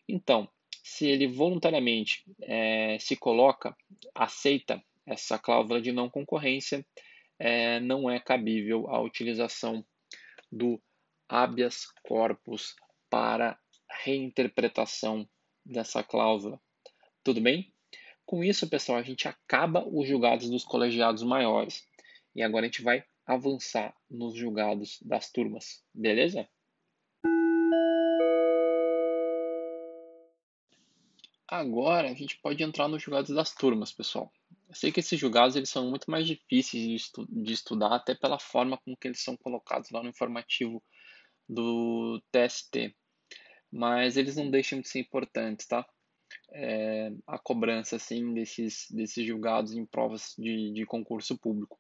Então, 0.07 0.47
se 0.83 1.07
ele 1.07 1.27
voluntariamente 1.27 2.23
é, 2.41 2.97
se 2.99 3.15
coloca, 3.15 3.75
aceita 4.13 4.83
essa 5.05 5.37
cláusula 5.37 5.81
de 5.81 5.91
não 5.91 6.09
concorrência, 6.09 6.85
é, 7.39 7.79
não 7.79 8.09
é 8.09 8.19
cabível 8.19 8.87
a 8.89 9.01
utilização 9.01 9.85
do 10.51 10.81
habeas 11.27 11.87
corpus 12.03 12.75
para 13.09 13.59
reinterpretação 14.03 15.27
dessa 15.65 16.03
cláusula. 16.03 16.59
Tudo 17.23 17.41
bem? 17.41 17.73
Com 18.25 18.43
isso, 18.43 18.69
pessoal, 18.69 18.97
a 18.97 19.03
gente 19.03 19.27
acaba 19.27 19.85
os 19.87 20.07
julgados 20.07 20.49
dos 20.49 20.63
colegiados 20.63 21.23
maiores. 21.23 21.87
E 22.35 22.41
agora 22.41 22.65
a 22.65 22.69
gente 22.69 22.81
vai 22.81 23.03
avançar 23.25 23.95
nos 24.09 24.35
julgados 24.35 24.99
das 25.01 25.31
turmas, 25.31 25.83
beleza? 25.93 26.47
Agora 31.47 32.09
a 32.09 32.13
gente 32.13 32.39
pode 32.39 32.63
entrar 32.63 32.87
nos 32.87 33.03
julgados 33.03 33.33
das 33.35 33.53
turmas, 33.53 33.91
pessoal. 33.91 34.31
Eu 34.73 34.75
sei 34.75 34.91
que 34.91 35.01
esses 35.01 35.19
julgados 35.19 35.55
eles 35.55 35.69
são 35.69 35.87
muito 35.87 36.09
mais 36.09 36.25
difíceis 36.25 36.83
de, 36.83 36.95
estu 36.95 37.27
de 37.29 37.53
estudar, 37.53 37.93
até 37.93 38.15
pela 38.15 38.39
forma 38.39 38.75
com 38.79 38.95
que 38.97 39.07
eles 39.07 39.21
são 39.21 39.37
colocados 39.37 39.91
lá 39.91 40.01
no 40.01 40.09
informativo 40.09 40.83
do 41.47 42.19
TST. 42.31 42.95
Mas 43.71 44.17
eles 44.17 44.35
não 44.35 44.49
deixam 44.49 44.81
de 44.81 44.89
ser 44.89 45.01
importantes, 45.01 45.67
tá? 45.67 45.87
É, 46.51 47.11
a 47.27 47.37
cobrança 47.37 47.97
assim 47.97 48.33
desses, 48.33 48.87
desses 48.89 49.23
julgados 49.23 49.73
em 49.73 49.85
provas 49.85 50.33
de, 50.39 50.73
de 50.73 50.87
concurso 50.87 51.37
público. 51.37 51.79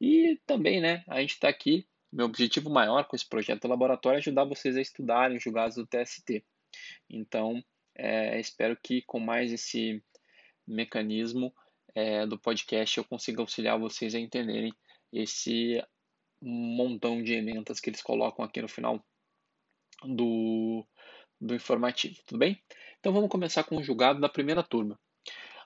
E 0.00 0.40
também, 0.46 0.80
né, 0.80 1.02
a 1.08 1.20
gente 1.20 1.32
está 1.32 1.48
aqui, 1.48 1.84
meu 2.12 2.26
objetivo 2.26 2.70
maior 2.70 3.08
com 3.08 3.16
esse 3.16 3.28
projeto 3.28 3.62
do 3.62 3.68
laboratório 3.68 4.18
é 4.18 4.20
ajudar 4.20 4.44
vocês 4.44 4.76
a 4.76 4.80
estudarem 4.80 5.36
os 5.36 5.42
julgados 5.42 5.74
do 5.74 5.86
TST. 5.86 6.44
Então, 7.10 7.60
é, 7.96 8.38
espero 8.38 8.78
que 8.80 9.02
com 9.02 9.18
mais 9.18 9.52
esse 9.52 10.00
mecanismo 10.64 11.52
é, 11.94 12.26
do 12.26 12.38
podcast 12.38 12.98
eu 12.98 13.04
consiga 13.04 13.40
auxiliar 13.40 13.78
vocês 13.78 14.14
a 14.14 14.18
entenderem 14.18 14.72
esse 15.12 15.82
montão 16.42 17.22
de 17.22 17.32
emendas 17.34 17.80
que 17.80 17.88
eles 17.88 18.02
colocam 18.02 18.44
aqui 18.44 18.60
no 18.60 18.68
final 18.68 19.02
do, 20.02 20.86
do 21.40 21.54
informativo, 21.54 22.16
tudo 22.26 22.38
bem? 22.38 22.60
Então 22.98 23.12
vamos 23.12 23.30
começar 23.30 23.64
com 23.64 23.76
o 23.76 23.82
julgado 23.82 24.20
da 24.20 24.28
primeira 24.28 24.62
turma. 24.62 24.98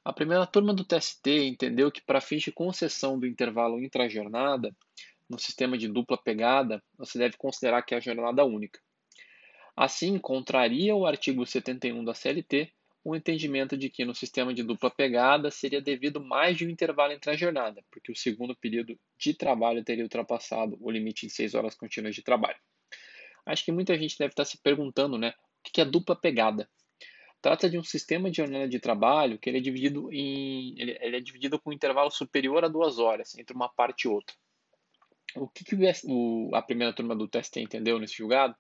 A 0.05 0.13
primeira 0.13 0.47
turma 0.47 0.73
do 0.73 0.85
TST 0.85 1.29
entendeu 1.47 1.91
que 1.91 2.01
para 2.01 2.21
fins 2.21 2.43
de 2.43 2.53
concessão 2.53 3.19
do 3.19 3.27
intervalo 3.27 3.83
intrajornada, 3.83 4.75
no 5.29 5.39
sistema 5.39 5.77
de 5.77 5.89
dupla 5.89 6.17
pegada, 6.17 6.83
você 6.97 7.19
deve 7.19 7.37
considerar 7.37 7.83
que 7.83 7.95
é 7.95 7.99
a 7.99 8.01
jornada 8.01 8.45
única. 8.45 8.81
Assim, 9.77 10.19
contraria 10.19 10.95
o 10.95 11.07
artigo 11.07 11.45
71 11.45 12.05
da 12.05 12.15
CLT 12.15 12.73
o 13.09 13.17
entendimento 13.17 13.75
de 13.75 13.89
que 13.89 14.05
no 14.05 14.15
sistema 14.15 14.53
de 14.53 14.63
dupla 14.63 14.91
pegada 14.91 15.51
seria 15.51 15.81
devido 15.81 16.21
mais 16.21 16.59
de 16.59 16.67
um 16.67 16.69
intervalo 16.69 17.13
entre 17.13 17.31
a 17.31 17.37
jornada, 17.37 17.83
porque 17.91 18.13
o 18.13 18.17
segundo 18.17 18.55
período 18.55 18.99
de 19.19 19.33
trabalho 19.33 19.83
teria 19.83 20.05
ultrapassado 20.05 20.77
o 20.79 20.91
limite 20.91 21.27
de 21.27 21.33
6 21.33 21.55
horas 21.55 21.75
contínuas 21.75 22.15
de 22.15 22.23
trabalho. 22.23 22.59
Acho 23.47 23.65
que 23.65 23.73
muita 23.73 23.97
gente 23.99 24.19
deve 24.19 24.33
estar 24.33 24.45
se 24.45 24.59
perguntando, 24.59 25.17
né, 25.17 25.31
o 25.31 25.73
que 25.73 25.81
é 25.81 25.87
dupla 25.87 26.15
pegada? 26.15 26.69
Trata 27.41 27.71
de 27.71 27.79
um 27.79 27.83
sistema 27.83 28.31
de 28.31 28.37
jornada 28.37 28.69
de 28.69 28.79
trabalho 28.79 29.39
que 29.39 29.49
ele 29.49 29.59
é 29.59 29.61
dividido 29.63 30.13
em 30.13 30.75
ele, 30.79 30.99
ele 31.01 31.17
é 31.17 31.21
dividido 31.21 31.59
com 31.59 31.71
um 31.71 31.73
intervalo 31.73 32.11
superior 32.11 32.63
a 32.63 32.69
duas 32.69 32.99
horas 32.99 33.39
entre 33.39 33.57
uma 33.57 33.71
parte 33.71 34.03
e 34.03 34.09
outra. 34.09 34.37
O 35.35 35.49
que, 35.49 35.65
que 35.65 35.77
o, 36.05 36.51
a 36.53 36.61
primeira 36.61 36.93
turma 36.93 37.17
do 37.17 37.29
TST 37.29 37.61
entendeu 37.61 37.99
nesse 37.99 38.17
julgado 38.17 38.55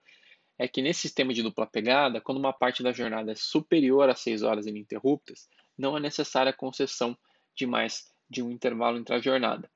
é 0.58 0.66
que 0.66 0.82
nesse 0.82 1.02
sistema 1.02 1.32
de 1.32 1.42
dupla 1.42 1.66
pegada, 1.66 2.20
quando 2.20 2.38
uma 2.38 2.52
parte 2.52 2.82
da 2.82 2.92
jornada 2.92 3.32
é 3.32 3.34
superior 3.36 4.08
a 4.10 4.14
6 4.14 4.42
horas 4.42 4.66
ininterruptas, 4.66 5.48
não 5.76 5.96
é 5.96 6.00
necessária 6.00 6.50
a 6.50 6.56
concessão 6.56 7.16
de 7.54 7.66
mais 7.66 8.12
de 8.28 8.42
um 8.42 8.50
intervalo 8.50 8.98
entre 8.98 9.14
a 9.14 9.20
jornada. 9.20 9.70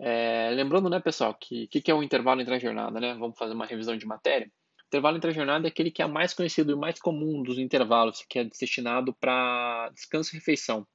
É, 0.00 0.50
lembrando, 0.52 0.88
né, 0.88 1.00
pessoal, 1.00 1.34
que 1.34 1.64
o 1.64 1.68
que, 1.68 1.80
que, 1.82 1.90
é 1.90 1.94
um 1.94 2.02
intervalo 2.02 2.40
entre 2.40 2.54
a 2.54 2.58
jornada, 2.58 2.98
né? 3.00 3.14
Vamos 3.14 3.36
fazer 3.36 3.52
uma 3.52 3.66
revisão 3.66 3.96
de 3.96 4.06
matéria. 4.06 4.46
O 4.46 4.86
intervalo 4.86 5.16
entre 5.16 5.30
a 5.30 5.34
jornada 5.34 5.66
é 5.66 5.70
aquele 5.70 5.90
que 5.90 6.00
é 6.00 6.06
mais 6.06 6.32
conhecido 6.32 6.72
e 6.72 6.76
mais 6.76 6.98
comum 6.98 7.42
dos 7.42 7.58
intervalos, 7.58 8.24
que 8.28 8.38
é 8.38 8.44
destinado 8.44 9.12
para 9.14 9.90
descanso 9.90 10.34
e 10.34 10.38
refeição. 10.38 10.86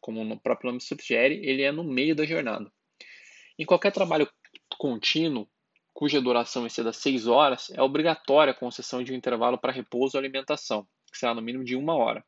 Como 0.00 0.20
o 0.20 0.40
próprio 0.40 0.68
nome 0.68 0.80
sugere, 0.80 1.40
ele 1.46 1.62
é 1.62 1.72
no 1.72 1.84
meio 1.84 2.14
da 2.14 2.26
jornada. 2.26 2.70
Em 3.58 3.64
qualquer 3.64 3.92
trabalho 3.92 4.28
contínuo, 4.76 5.48
cuja 5.94 6.20
duração 6.20 6.66
exceda 6.66 6.92
6 6.92 7.28
horas, 7.28 7.70
é 7.70 7.80
obrigatória 7.80 8.50
a 8.50 8.56
concessão 8.56 9.02
de 9.02 9.12
um 9.12 9.16
intervalo 9.16 9.56
para 9.56 9.72
repouso 9.72 10.16
ou 10.16 10.20
alimentação, 10.20 10.86
que 11.10 11.16
será 11.16 11.32
no 11.32 11.40
mínimo 11.40 11.64
de 11.64 11.76
uma 11.76 11.94
hora. 11.94 12.24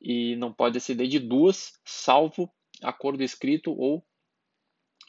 E 0.00 0.36
não 0.36 0.52
pode 0.52 0.78
exceder 0.78 1.08
de 1.08 1.18
duas, 1.18 1.72
salvo 1.84 2.50
acordo 2.80 3.22
escrito 3.22 3.72
ou 3.72 4.04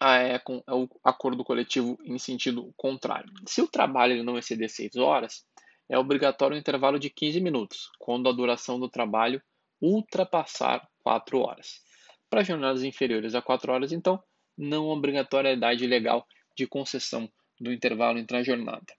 é, 0.02 0.40
com, 0.40 0.62
é 0.68 0.74
o 0.74 0.90
acordo 1.04 1.44
coletivo 1.44 1.98
em 2.04 2.18
sentido 2.18 2.74
contrário. 2.76 3.32
Se 3.48 3.62
o 3.62 3.68
trabalho 3.68 4.24
não 4.24 4.38
exceder 4.38 4.70
6 4.70 4.96
horas, 4.96 5.46
é 5.88 5.98
obrigatório 5.98 6.56
um 6.56 6.60
intervalo 6.60 7.00
de 7.00 7.10
15 7.10 7.40
minutos, 7.40 7.90
quando 8.00 8.28
a 8.28 8.34
duração 8.34 8.80
do 8.80 8.90
trabalho 8.90 9.42
ultrapassar 9.80 10.88
4 11.04 11.40
horas. 11.40 11.82
Para 12.30 12.44
jornadas 12.44 12.84
inferiores 12.84 13.36
a 13.36 13.42
4 13.42 13.72
horas, 13.72 13.92
então, 13.92 14.22
não 14.58 14.88
obrigatoriedade 14.88 15.86
legal 15.86 16.26
de 16.56 16.68
concessão 16.68 17.32
do 17.60 17.72
intervalo 17.72 18.20
entre 18.20 18.38
a 18.38 18.44
jornada. 18.44 18.94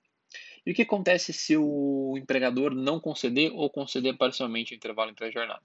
E 0.67 0.73
o 0.73 0.75
que 0.75 0.83
acontece 0.83 1.33
se 1.33 1.57
o 1.57 2.17
empregador 2.17 2.75
não 2.75 2.99
conceder 2.99 3.53
ou 3.55 3.69
conceder 3.69 4.17
parcialmente 4.17 4.73
o 4.73 4.77
intervalo 4.77 5.11
entre 5.11 5.27
a 5.27 5.31
jornada? 5.31 5.63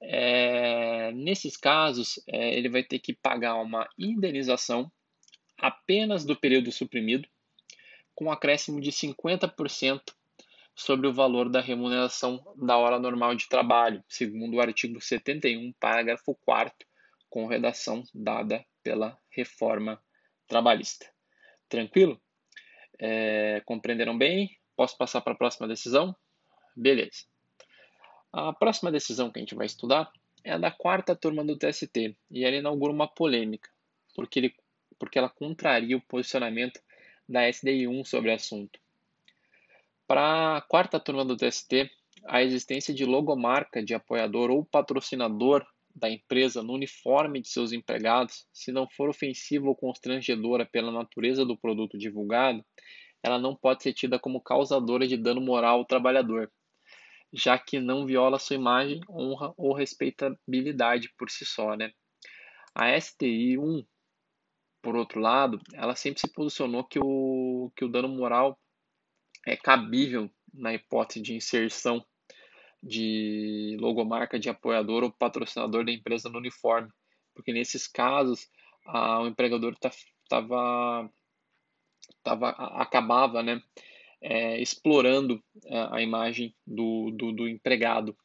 É, 0.00 1.10
nesses 1.12 1.56
casos, 1.56 2.20
é, 2.28 2.56
ele 2.56 2.68
vai 2.68 2.84
ter 2.84 2.98
que 2.98 3.14
pagar 3.14 3.56
uma 3.56 3.88
indenização 3.98 4.90
apenas 5.58 6.24
do 6.24 6.36
período 6.36 6.70
suprimido, 6.70 7.28
com 8.14 8.26
um 8.26 8.30
acréscimo 8.30 8.80
de 8.80 8.92
50% 8.92 10.00
sobre 10.74 11.06
o 11.06 11.12
valor 11.12 11.48
da 11.48 11.60
remuneração 11.60 12.44
da 12.56 12.76
hora 12.76 12.98
normal 12.98 13.34
de 13.34 13.48
trabalho, 13.48 14.04
segundo 14.08 14.54
o 14.54 14.60
artigo 14.60 15.00
71, 15.00 15.72
parágrafo 15.80 16.34
4 16.44 16.86
com 17.30 17.46
redação 17.46 18.04
dada 18.14 18.64
pela 18.82 19.18
reforma 19.30 20.00
trabalhista. 20.46 21.06
Tranquilo? 21.68 22.20
É, 22.98 23.60
compreenderam 23.64 24.16
bem? 24.16 24.56
Posso 24.76 24.96
passar 24.96 25.20
para 25.20 25.32
a 25.32 25.36
próxima 25.36 25.66
decisão? 25.66 26.14
Beleza. 26.76 27.24
A 28.32 28.52
próxima 28.52 28.92
decisão 28.92 29.30
que 29.30 29.38
a 29.38 29.42
gente 29.42 29.54
vai 29.54 29.66
estudar 29.66 30.10
é 30.44 30.52
a 30.52 30.58
da 30.58 30.70
quarta 30.70 31.16
turma 31.16 31.44
do 31.44 31.56
TST 31.56 32.16
e 32.30 32.44
ela 32.44 32.56
inaugura 32.56 32.92
uma 32.92 33.08
polêmica, 33.08 33.70
porque, 34.14 34.38
ele, 34.38 34.54
porque 34.98 35.18
ela 35.18 35.28
contraria 35.28 35.96
o 35.96 36.02
posicionamento 36.02 36.80
da 37.28 37.48
SDI 37.48 37.88
1 37.88 38.04
sobre 38.04 38.30
o 38.30 38.34
assunto. 38.34 38.78
Para 40.06 40.58
a 40.58 40.60
quarta 40.60 41.00
turma 41.00 41.24
do 41.24 41.36
TST, 41.36 41.90
a 42.26 42.42
existência 42.42 42.94
de 42.94 43.04
logomarca 43.04 43.82
de 43.82 43.94
apoiador 43.94 44.50
ou 44.50 44.64
patrocinador 44.64 45.66
da 45.96 46.10
empresa 46.10 46.62
no 46.62 46.74
uniforme 46.74 47.40
de 47.40 47.48
seus 47.48 47.72
empregados, 47.72 48.46
se 48.52 48.70
não 48.70 48.86
for 48.88 49.08
ofensiva 49.08 49.66
ou 49.66 49.74
constrangedora 49.74 50.66
pela 50.66 50.92
natureza 50.92 51.44
do 51.44 51.56
produto 51.56 51.96
divulgado, 51.96 52.62
ela 53.22 53.38
não 53.38 53.56
pode 53.56 53.82
ser 53.82 53.94
tida 53.94 54.18
como 54.18 54.42
causadora 54.42 55.08
de 55.08 55.16
dano 55.16 55.40
moral 55.40 55.78
ao 55.78 55.86
trabalhador, 55.86 56.52
já 57.32 57.58
que 57.58 57.80
não 57.80 58.04
viola 58.04 58.38
sua 58.38 58.56
imagem, 58.56 59.00
honra 59.08 59.54
ou 59.56 59.72
respeitabilidade 59.72 61.10
por 61.16 61.30
si 61.30 61.46
só. 61.46 61.74
Né? 61.74 61.90
A 62.74 63.00
STI 63.00 63.58
1, 63.58 63.82
por 64.82 64.96
outro 64.96 65.18
lado, 65.18 65.58
ela 65.72 65.96
sempre 65.96 66.20
se 66.20 66.28
posicionou 66.30 66.84
que 66.84 66.98
o, 67.02 67.72
que 67.74 67.86
o 67.86 67.88
dano 67.88 68.08
moral 68.08 68.60
é 69.46 69.56
cabível 69.56 70.30
na 70.52 70.74
hipótese 70.74 71.22
de 71.22 71.34
inserção 71.34 72.04
de 72.86 73.76
logomarca 73.80 74.38
de 74.38 74.48
apoiador 74.48 75.02
ou 75.02 75.10
patrocinador 75.10 75.84
da 75.84 75.92
empresa 75.92 76.28
no 76.28 76.38
uniforme, 76.38 76.90
porque 77.34 77.52
nesses 77.52 77.86
casos 77.86 78.48
a, 78.86 79.20
o 79.20 79.26
empregador 79.26 79.76
tá, 79.76 79.90
tava, 80.28 81.10
acabava 82.24 83.42
né, 83.42 83.60
é, 84.20 84.60
explorando 84.60 85.42
a 85.90 86.00
imagem 86.00 86.54
do, 86.66 87.10
do, 87.10 87.32
do 87.32 87.48
empregado. 87.48 88.16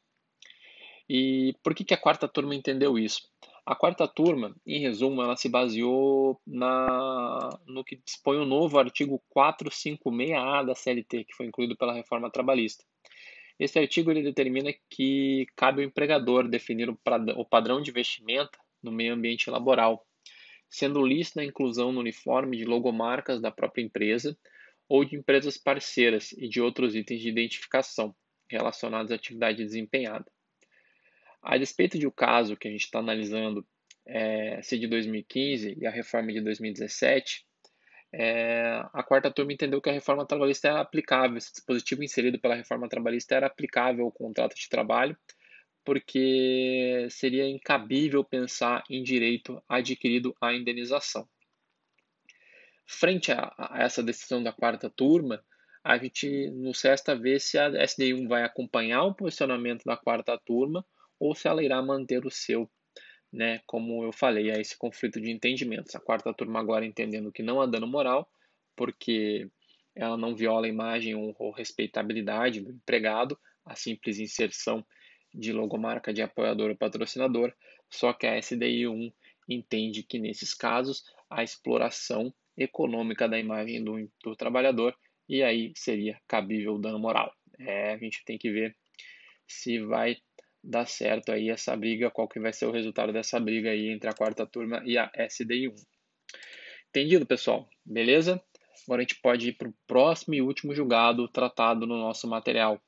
E 1.10 1.56
por 1.64 1.76
que, 1.76 1.84
que 1.84 1.94
a 1.94 1.98
quarta 1.98 2.28
turma 2.28 2.56
entendeu 2.56 2.98
isso? 2.98 3.30
A 3.66 3.76
quarta 3.76 4.08
turma, 4.08 4.56
em 4.66 4.80
resumo, 4.80 5.22
ela 5.22 5.36
se 5.36 5.48
baseou 5.48 6.42
na, 6.48 7.50
no 7.68 7.84
que 7.84 7.98
dispõe 7.98 8.38
o 8.38 8.46
novo 8.46 8.80
artigo 8.80 9.22
456A 9.36 10.66
da 10.66 10.74
CLT, 10.74 11.26
que 11.26 11.36
foi 11.36 11.46
incluído 11.46 11.78
pela 11.78 11.94
reforma 11.94 12.32
trabalhista. 12.32 12.84
Esse 13.60 13.80
artigo 13.80 14.12
ele 14.12 14.24
determina 14.24 14.74
que 14.90 15.46
cabe 15.56 15.82
ao 15.82 15.88
empregador 15.88 16.48
definir 16.48 16.90
o 16.90 17.46
padrão 17.46 17.82
de 17.82 17.92
vestimenta 17.92 18.58
no 18.82 18.92
meio 18.92 19.14
ambiente 19.14 19.50
laboral, 19.50 20.06
sendo 20.70 21.06
lícita 21.06 21.42
a 21.42 21.46
inclusão 21.46 21.92
no 21.92 22.00
uniforme 22.00 22.58
de 22.58 22.66
logomarcas 22.66 23.42
da 23.42 23.52
própria 23.52 23.84
empresa 23.84 24.38
ou 24.88 25.06
de 25.06 25.16
empresas 25.16 25.58
parceiras 25.58 26.32
e 26.34 26.48
de 26.48 26.62
outros 26.62 26.96
itens 26.96 27.22
de 27.22 27.30
identificação 27.30 28.16
relacionados 28.50 29.12
à 29.12 29.16
atividade 29.16 29.64
desempenhada. 29.64 30.26
A 31.42 31.58
despeito 31.58 31.98
de 31.98 32.06
o 32.06 32.12
caso 32.12 32.58
que 32.58 32.68
a 32.68 32.72
gente 32.72 32.86
está 32.86 33.00
analisando 33.00 33.66
é, 34.06 34.62
ser 34.62 34.78
de 34.80 34.88
2015 34.88 35.78
e 35.80 35.86
a 35.86 35.92
reforma 35.92 36.32
de 36.32 36.42
2017, 36.42 37.46
é, 38.14 38.84
a 38.92 39.04
quarta 39.04 39.32
turma 39.32 39.54
entendeu 39.54 39.82
que 39.82 39.90
a 39.90 39.94
reforma 39.94 40.26
trabalhista 40.26 40.68
era 40.68 40.82
aplicável, 40.82 41.38
esse 41.38 41.52
dispositivo 41.52 42.04
inserido 42.04 42.40
pela 42.40 42.56
reforma 42.56 42.90
trabalhista 42.90 43.36
era 43.36 43.48
aplicável 43.48 44.06
ao 44.06 44.12
contrato 44.12 44.56
de 44.56 44.68
trabalho, 44.68 45.18
porque 45.84 47.08
seria 47.10 47.50
incabível 47.50 48.24
pensar 48.24 48.84
em 48.90 49.02
direito 49.02 49.64
adquirido 49.68 50.36
à 50.42 50.54
indenização. 50.54 51.28
Frente 52.86 53.32
a, 53.32 53.54
a 53.58 53.84
essa 53.84 54.04
decisão 54.04 54.44
da 54.44 54.52
quarta 54.52 54.90
turma, 54.90 55.44
a 55.84 55.98
gente 55.98 56.52
nos 56.52 56.82
resta 56.82 57.16
ver 57.16 57.40
se 57.40 57.58
a 57.58 57.72
SDI1 57.72 58.28
vai 58.28 58.44
acompanhar 58.44 59.04
o 59.04 59.16
posicionamento 59.16 59.84
da 59.86 59.98
quarta 59.98 60.38
turma 60.46 60.86
ou 61.20 61.34
se 61.34 61.48
ela 61.48 61.64
irá 61.64 61.82
manter 61.82 62.26
o 62.26 62.30
seu, 62.30 62.70
né? 63.32 63.62
Como 63.66 64.04
eu 64.04 64.12
falei, 64.12 64.52
a 64.52 64.60
esse 64.60 64.78
conflito 64.78 65.20
de 65.22 65.32
entendimentos. 65.32 65.96
A 65.96 66.00
quarta 66.00 66.34
turma 66.34 66.60
agora 66.60 66.86
entendendo 66.86 67.32
que 67.32 67.44
não 67.44 67.62
há 67.62 67.66
dano 67.66 67.88
moral, 67.88 68.30
porque 68.76 69.50
ela 69.96 70.18
não 70.18 70.36
viola 70.36 70.66
a 70.66 70.70
imagem 70.70 71.16
ou 71.16 71.52
respeitabilidade 71.52 72.62
do 72.62 72.72
empregado, 72.72 73.38
a 73.66 73.76
simples 73.76 74.20
inserção 74.20 74.86
de 75.34 75.54
logomarca 75.54 76.14
de 76.14 76.22
apoiador 76.22 76.72
ou 76.72 76.76
patrocinador, 76.76 77.54
só 77.90 78.14
que 78.14 78.28
a 78.28 78.38
SDI 78.38 78.88
1 78.88 79.12
entende 79.48 80.04
que 80.04 80.20
nesses 80.20 80.54
casos 80.54 81.04
a 81.30 81.44
exploração 81.44 82.34
econômica 82.58 83.28
da 83.28 83.40
imagem 83.40 83.84
do, 83.84 84.10
do 84.24 84.36
trabalhador 84.36 84.96
e 85.28 85.42
aí 85.42 85.72
seria 85.76 86.20
cabível 86.28 86.78
dano 86.78 87.00
moral. 87.00 87.34
É, 87.60 87.94
a 87.94 87.98
gente 87.98 88.24
tem 88.26 88.38
que 88.38 88.52
ver 88.52 88.76
se 89.48 89.80
vai 89.80 90.18
dar 90.64 90.86
certo 90.86 91.32
aí 91.32 91.50
essa 91.50 91.76
briga, 91.76 92.12
qual 92.12 92.28
que 92.28 92.40
vai 92.40 92.54
ser 92.54 92.66
o 92.66 92.72
resultado 92.72 93.12
dessa 93.12 93.40
briga 93.40 93.72
aí 93.72 93.90
entre 93.90 94.10
a 94.10 94.14
quarta 94.14 94.46
turma 94.46 94.82
e 94.86 94.98
a 94.98 95.12
SDI1. 95.18 95.74
Entendido, 96.90 97.26
pessoal? 97.26 97.68
Beleza? 97.86 98.42
Agora 98.86 99.02
a 99.02 99.04
gente 99.04 99.20
pode 99.22 99.50
ir 99.50 99.54
para 99.54 99.70
o 99.70 99.74
próximo 99.88 100.34
e 100.34 100.42
último 100.42 100.74
julgado 100.74 101.28
tratado 101.28 101.88
no 101.88 101.98
nosso 101.98 102.28
material. 102.28 102.82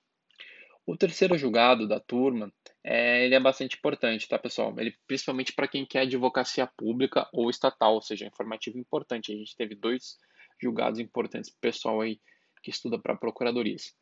O 0.86 0.98
terceiro 0.98 1.38
julgado 1.38 1.88
da 1.88 2.00
turma, 2.00 2.52
é, 2.84 3.26
ele 3.26 3.36
é 3.36 3.40
bastante 3.40 3.78
importante, 3.78 4.28
tá, 4.28 4.38
pessoal? 4.38 4.74
Ele, 4.78 4.94
principalmente 5.08 5.54
para 5.54 5.68
quem 5.68 5.86
quer 5.86 6.02
advocacia 6.02 6.68
pública 6.68 7.30
ou 7.32 7.50
estatal, 7.50 7.94
ou 7.94 8.02
seja, 8.02 8.26
informativo 8.26 8.78
importante. 8.78 9.32
A 9.32 9.36
gente 9.36 9.56
teve 9.56 9.76
dois 9.76 10.18
julgados 10.62 11.00
importantes 11.00 11.50
para 11.50 11.58
o 11.58 11.62
pessoal 11.62 12.02
aí 12.02 12.20
que 12.62 12.70
estuda 12.70 13.00
para 13.00 13.16
procuradorias. 13.16 13.96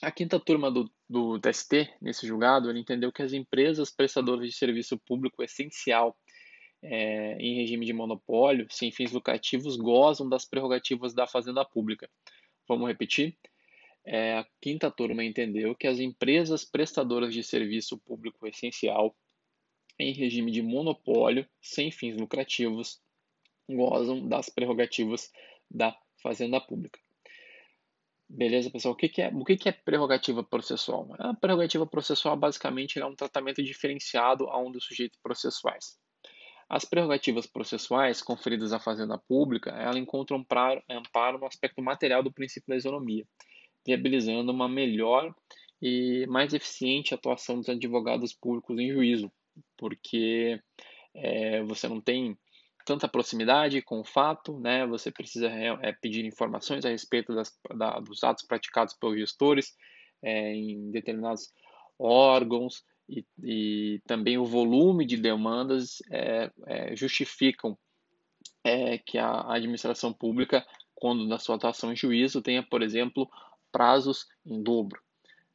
A 0.00 0.12
quinta 0.12 0.38
turma 0.38 0.70
do, 0.70 0.90
do 1.08 1.40
TST, 1.40 1.92
nesse 2.00 2.26
julgado, 2.26 2.70
ele 2.70 2.78
entendeu 2.78 3.10
que 3.10 3.22
as 3.22 3.32
empresas 3.32 3.90
prestadoras 3.90 4.46
de 4.46 4.52
serviço 4.52 4.96
público 4.98 5.42
essencial 5.42 6.16
é, 6.80 7.36
em 7.40 7.56
regime 7.56 7.84
de 7.84 7.92
monopólio, 7.92 8.66
sem 8.70 8.92
fins 8.92 9.10
lucrativos, 9.10 9.76
gozam 9.76 10.28
das 10.28 10.44
prerrogativas 10.44 11.12
da 11.12 11.26
Fazenda 11.26 11.64
Pública. 11.64 12.08
Vamos 12.68 12.86
repetir? 12.86 13.36
É, 14.04 14.38
a 14.38 14.46
quinta 14.60 14.90
turma 14.90 15.24
entendeu 15.24 15.74
que 15.74 15.86
as 15.86 15.98
empresas 15.98 16.64
prestadoras 16.64 17.34
de 17.34 17.42
serviço 17.42 17.98
público 17.98 18.46
essencial 18.46 19.16
em 19.98 20.12
regime 20.12 20.52
de 20.52 20.62
monopólio, 20.62 21.46
sem 21.60 21.90
fins 21.90 22.16
lucrativos, 22.16 23.00
gozam 23.68 24.28
das 24.28 24.48
prerrogativas 24.48 25.32
da 25.68 25.98
Fazenda 26.22 26.60
Pública. 26.60 27.00
Beleza, 28.28 28.70
pessoal? 28.70 28.92
O 28.92 28.96
que, 28.96 29.08
que 29.08 29.22
é, 29.22 29.28
o 29.28 29.44
que, 29.44 29.56
que 29.56 29.68
é 29.68 29.72
prerrogativa 29.72 30.44
processual? 30.44 31.08
A 31.18 31.34
prerrogativa 31.34 31.86
processual, 31.86 32.36
basicamente, 32.36 32.98
é 32.98 33.06
um 33.06 33.14
tratamento 33.14 33.62
diferenciado 33.62 34.48
a 34.48 34.58
um 34.60 34.70
dos 34.70 34.84
sujeitos 34.84 35.18
processuais. 35.22 35.98
As 36.68 36.84
prerrogativas 36.84 37.46
processuais 37.46 38.20
conferidas 38.20 38.74
à 38.74 38.78
Fazenda 38.78 39.16
Pública, 39.16 39.70
ela 39.70 39.98
encontram 39.98 40.44
amparo 40.90 41.38
no 41.38 41.46
aspecto 41.46 41.80
material 41.80 42.22
do 42.22 42.30
princípio 42.30 42.68
da 42.68 42.76
isonomia, 42.76 43.24
viabilizando 43.86 44.52
uma 44.52 44.68
melhor 44.68 45.34
e 45.80 46.26
mais 46.26 46.52
eficiente 46.52 47.14
atuação 47.14 47.56
dos 47.56 47.70
advogados 47.70 48.34
públicos 48.34 48.78
em 48.78 48.92
juízo, 48.92 49.32
porque 49.78 50.60
é, 51.14 51.62
você 51.62 51.88
não 51.88 52.02
tem 52.02 52.36
tanta 52.88 53.06
proximidade 53.06 53.82
com 53.82 54.00
o 54.00 54.04
fato, 54.04 54.58
né? 54.58 54.86
Você 54.86 55.10
precisa 55.10 55.46
é, 55.48 55.92
pedir 55.92 56.24
informações 56.24 56.86
a 56.86 56.88
respeito 56.88 57.34
das, 57.34 57.54
da, 57.76 58.00
dos 58.00 58.24
atos 58.24 58.46
praticados 58.46 58.94
pelos 58.94 59.18
gestores 59.18 59.76
é, 60.22 60.54
em 60.54 60.90
determinados 60.90 61.52
órgãos 61.98 62.82
e, 63.06 63.26
e, 63.42 64.00
também 64.06 64.38
o 64.38 64.46
volume 64.46 65.04
de 65.04 65.18
demandas 65.18 65.98
é, 66.10 66.50
é 66.66 66.96
justificam 66.96 67.76
é, 68.64 68.96
que 68.96 69.18
a 69.18 69.52
administração 69.52 70.10
pública, 70.10 70.66
quando 70.94 71.26
na 71.26 71.38
sua 71.38 71.56
atuação 71.56 71.92
em 71.92 71.96
juízo, 71.96 72.40
tenha, 72.40 72.62
por 72.62 72.82
exemplo, 72.82 73.28
prazos 73.70 74.26
em 74.46 74.62
dobro, 74.62 74.98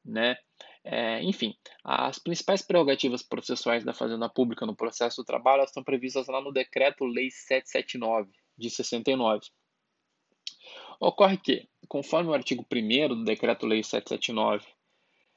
né? 0.05 0.35
É, 0.85 1.23
enfim, 1.23 1.55
as 1.83 2.19
principais 2.19 2.61
prerrogativas 2.61 3.23
processuais 3.23 3.85
da 3.85 3.93
Fazenda 3.93 4.27
Pública 4.27 4.65
no 4.65 4.75
processo 4.75 5.21
do 5.21 5.25
trabalho 5.25 5.63
estão 5.63 5.83
previstas 5.83 6.27
lá 6.27 6.41
no 6.41 6.51
Decreto-Lei 6.51 7.31
779, 7.31 8.31
de 8.57 8.69
69. 8.69 9.47
Ocorre 10.99 11.37
que, 11.37 11.67
conforme 11.87 12.29
o 12.29 12.33
artigo 12.33 12.65
1 12.71 13.07
do 13.09 13.23
Decreto-Lei 13.23 13.81
779, 13.81 14.65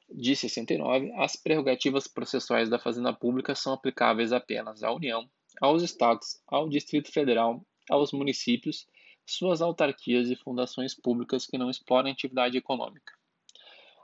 de 0.09 0.35
69, 0.35 1.11
as 1.17 1.35
prerrogativas 1.35 2.07
processuais 2.07 2.69
da 2.69 2.79
Fazenda 2.79 3.13
Pública 3.13 3.55
são 3.55 3.73
aplicáveis 3.73 4.31
apenas 4.31 4.83
à 4.83 4.91
União, 4.91 5.29
aos 5.61 5.83
Estados, 5.83 6.41
ao 6.47 6.69
Distrito 6.69 7.11
Federal, 7.11 7.65
aos 7.89 8.11
municípios, 8.11 8.87
suas 9.25 9.61
autarquias 9.61 10.29
e 10.29 10.35
fundações 10.35 10.93
públicas 10.93 11.45
que 11.45 11.57
não 11.57 11.69
explorem 11.69 12.13
atividade 12.13 12.57
econômica. 12.57 13.13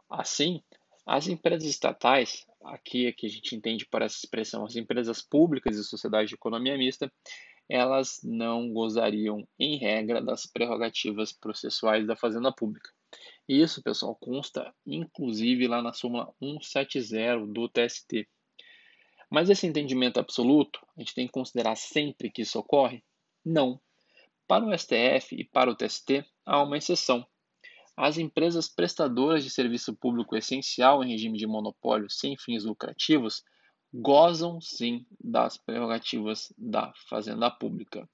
Assim, 0.10 0.62
as 1.06 1.28
empresas 1.28 1.70
estatais, 1.70 2.46
aqui 2.64 3.08
é 3.08 3.12
que 3.12 3.26
a 3.26 3.30
gente 3.30 3.56
entende 3.56 3.86
por 3.86 4.02
essa 4.02 4.18
expressão, 4.18 4.64
as 4.66 4.76
empresas 4.76 5.22
públicas 5.22 5.76
e 5.76 5.84
sociedades 5.84 6.30
de 6.30 6.36
economia 6.36 6.78
mista, 6.78 7.12
elas 7.70 8.20
não 8.24 8.72
gozariam, 8.72 9.48
em 9.60 9.78
regra, 9.78 10.22
das 10.22 10.46
prerrogativas 10.46 11.32
processuais 11.32 12.06
da 12.06 12.16
Fazenda 12.16 12.52
Pública. 12.52 12.90
Isso, 13.48 13.84
pessoal, 13.84 14.16
consta 14.16 14.74
inclusive 14.86 15.68
lá 15.68 15.82
na 15.82 15.94
súmula 15.94 16.34
170 16.42 17.46
do 17.48 17.68
TST. 17.70 18.28
Mas 19.30 19.50
esse 19.50 19.66
entendimento 19.68 20.20
absoluto, 20.20 20.80
a 20.96 21.02
gente 21.02 21.14
tem 21.14 21.26
que 21.26 21.34
considerar 21.34 21.76
sempre 21.76 22.30
que 22.30 22.44
isso 22.44 22.60
ocorre? 22.60 23.04
Não. 23.44 23.80
Para 24.48 24.66
o 24.66 24.78
STF 24.78 25.36
e 25.36 25.44
para 25.44 25.72
o 25.72 25.76
TST, 25.76 26.24
há 26.46 26.62
uma 26.62 26.78
exceção, 26.78 27.26
as 27.96 28.18
empresas 28.18 28.68
prestadoras 28.68 29.44
de 29.44 29.50
serviço 29.50 29.96
público 29.96 30.36
essencial 30.36 31.04
em 31.04 31.12
regime 31.12 31.38
de 31.38 31.46
monopólio 31.46 32.10
sem 32.10 32.36
fins 32.38 32.64
lucrativos 32.64 33.44
gozam 33.94 34.60
sim 34.60 35.06
das 35.24 35.58
prerrogativas 35.58 36.52
da 36.58 36.92
Fazenda 37.08 37.52
Pública. 37.52 38.10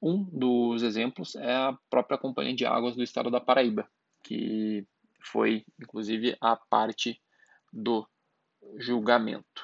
Um 0.00 0.22
dos 0.24 0.82
exemplos 0.82 1.34
é 1.34 1.52
a 1.52 1.76
própria 1.90 2.18
Companhia 2.18 2.54
de 2.54 2.64
Águas 2.64 2.94
do 2.94 3.02
Estado 3.02 3.30
da 3.30 3.40
Paraíba, 3.40 3.88
que 4.22 4.86
foi 5.20 5.64
inclusive 5.80 6.36
a 6.40 6.54
parte 6.54 7.20
do 7.72 8.06
julgamento. 8.78 9.62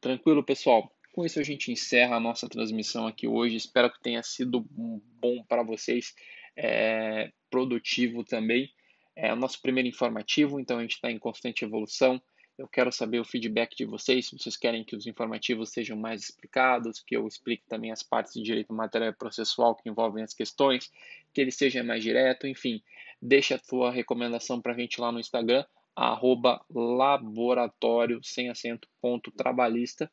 Tranquilo, 0.00 0.44
pessoal? 0.44 0.90
Com 1.12 1.24
isso 1.24 1.40
a 1.40 1.42
gente 1.42 1.72
encerra 1.72 2.16
a 2.16 2.20
nossa 2.20 2.48
transmissão 2.48 3.06
aqui 3.06 3.26
hoje. 3.26 3.56
Espero 3.56 3.90
que 3.92 4.00
tenha 4.00 4.22
sido 4.22 4.64
bom 4.70 5.42
para 5.48 5.64
vocês 5.64 6.14
é, 6.56 7.32
produtivo 7.50 8.24
também. 8.24 8.70
É 9.14 9.32
o 9.32 9.36
nosso 9.36 9.60
primeiro 9.60 9.88
informativo, 9.88 10.60
então 10.60 10.78
a 10.78 10.82
gente 10.82 10.94
está 10.94 11.10
em 11.10 11.18
constante 11.18 11.64
evolução. 11.64 12.20
Eu 12.56 12.68
quero 12.68 12.92
saber 12.92 13.20
o 13.20 13.24
feedback 13.24 13.74
de 13.74 13.84
vocês, 13.84 14.26
se 14.26 14.38
vocês 14.38 14.56
querem 14.56 14.84
que 14.84 14.94
os 14.94 15.06
informativos 15.06 15.70
sejam 15.70 15.96
mais 15.96 16.22
explicados, 16.22 17.00
que 17.00 17.16
eu 17.16 17.26
explique 17.26 17.64
também 17.66 17.90
as 17.90 18.02
partes 18.02 18.34
de 18.34 18.42
direito 18.42 18.72
material 18.72 19.14
processual 19.14 19.74
que 19.74 19.88
envolvem 19.88 20.22
as 20.22 20.34
questões, 20.34 20.90
que 21.32 21.40
ele 21.40 21.50
seja 21.50 21.82
mais 21.82 22.02
direto, 22.02 22.46
enfim. 22.46 22.82
Deixa 23.20 23.54
a 23.54 23.58
tua 23.58 23.90
recomendação 23.90 24.60
para 24.60 24.72
a 24.72 24.76
gente 24.76 25.00
lá 25.00 25.10
no 25.10 25.20
Instagram, 25.20 25.64
arroba 25.96 26.64
laboratório 26.70 28.20
sem 28.22 28.48
acento 28.48 28.88
ponto 29.00 29.30
trabalhista 29.30 30.10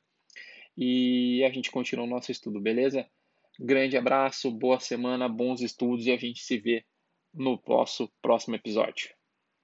e 0.77 1.43
a 1.43 1.49
gente 1.49 1.71
continua 1.71 2.05
o 2.05 2.09
nosso 2.09 2.31
estudo, 2.31 2.61
beleza? 2.61 3.05
Grande 3.59 3.97
abraço, 3.97 4.51
boa 4.51 4.79
semana, 4.79 5.27
bons 5.27 5.61
estudos 5.61 6.05
e 6.05 6.11
a 6.11 6.17
gente 6.17 6.39
se 6.41 6.57
vê 6.59 6.85
no 7.37 7.61
nosso 7.67 8.09
próximo 8.21 8.55
episódio. 8.55 9.16